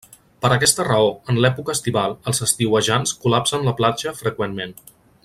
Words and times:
Per 0.43 0.49
aquesta 0.53 0.85
raó, 0.87 1.11
en 1.33 1.37
l'època 1.43 1.75
estival, 1.77 2.17
els 2.31 2.43
estiuejants 2.49 3.13
col·lapsen 3.27 3.69
la 3.69 3.79
platja 3.83 4.19
freqüentment. 4.23 4.79